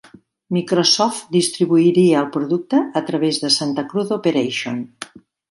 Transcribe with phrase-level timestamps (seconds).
[0.55, 4.83] Microsoft distribuiria el producte a través de Santa Cruz Operation.